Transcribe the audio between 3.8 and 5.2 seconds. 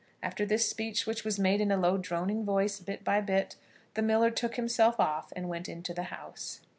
the miller took himself